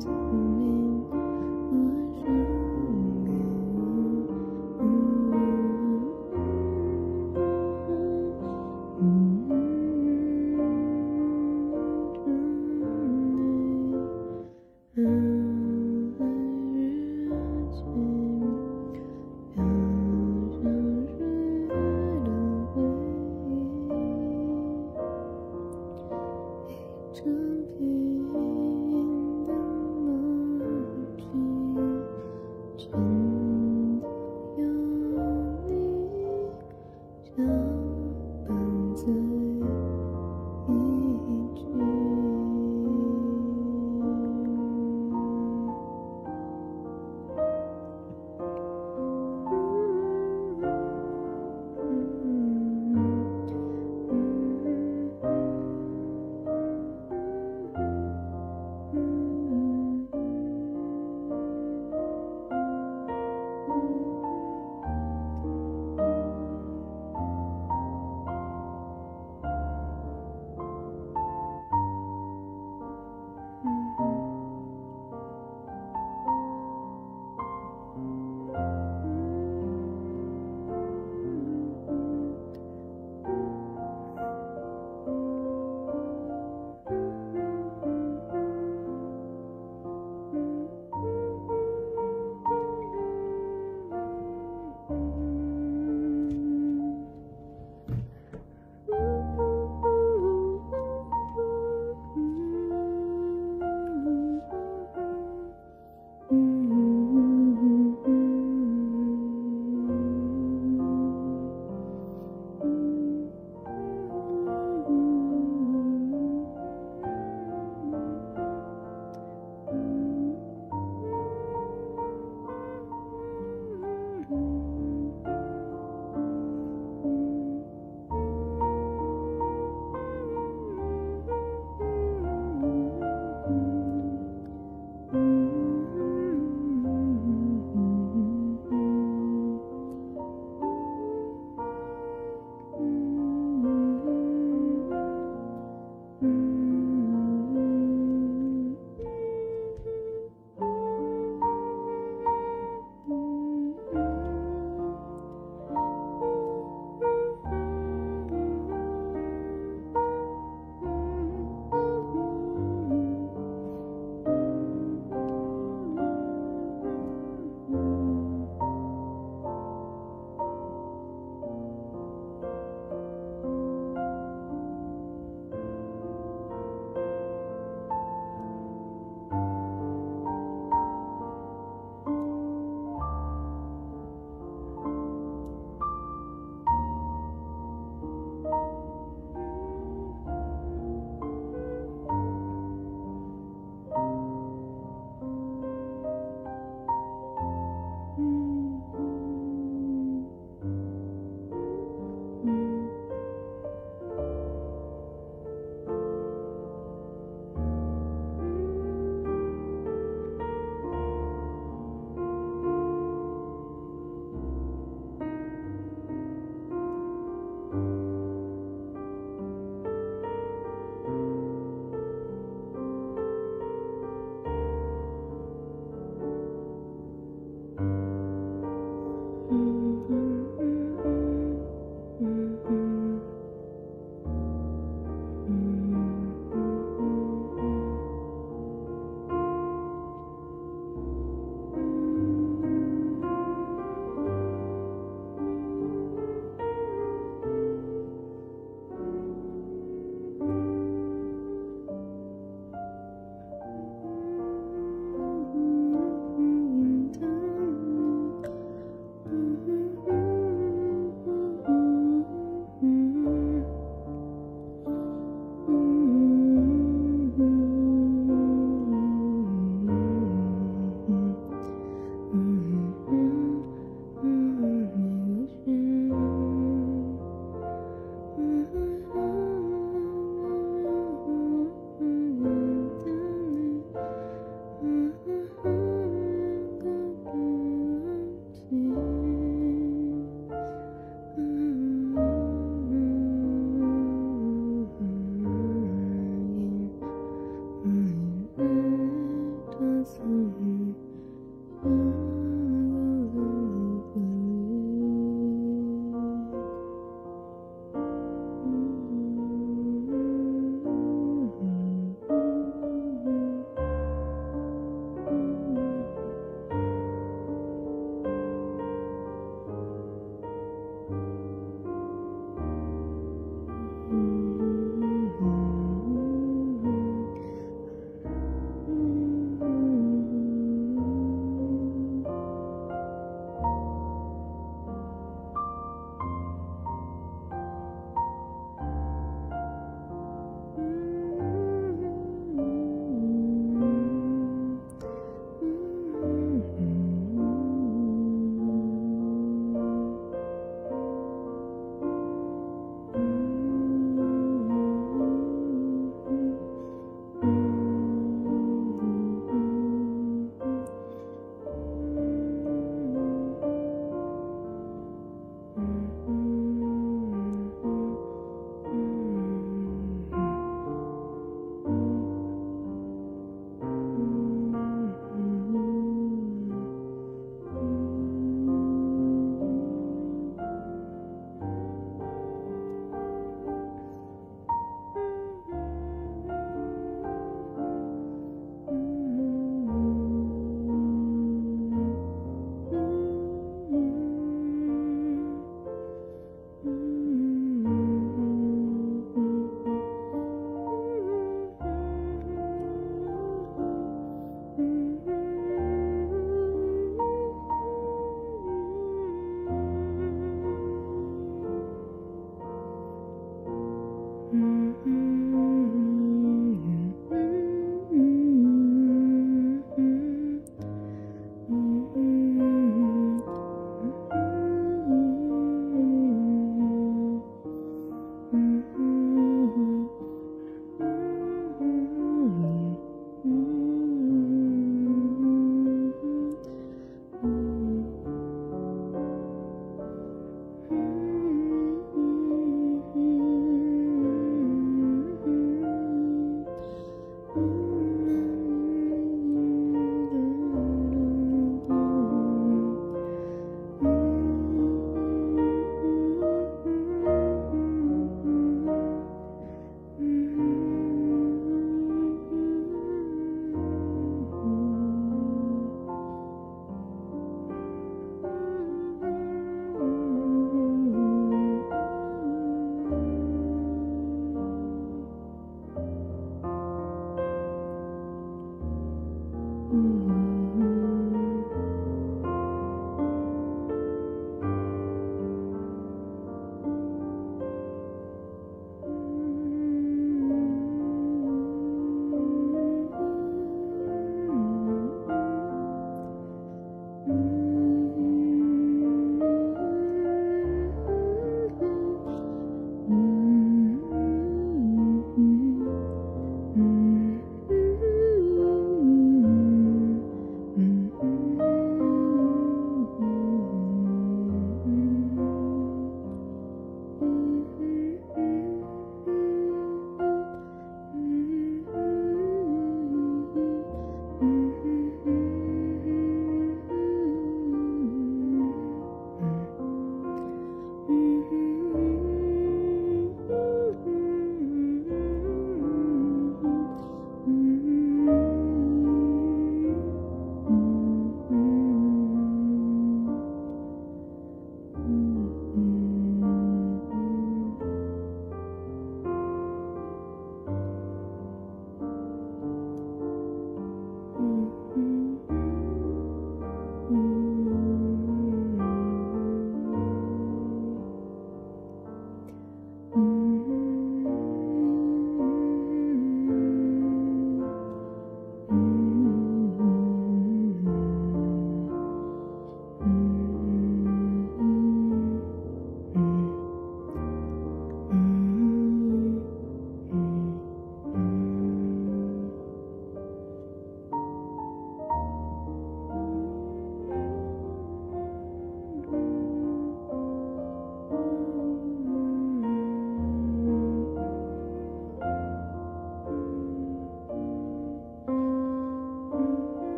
[0.00, 0.53] to you.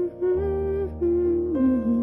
[0.00, 1.99] 嗯嗯嗯嗯